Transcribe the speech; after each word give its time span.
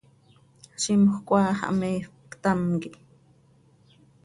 Zimjöc 0.81 1.27
áa 1.39 1.51
xah 1.59 1.73
miifp, 1.79 2.15
ctam 2.31 2.61
quih. 2.81 2.99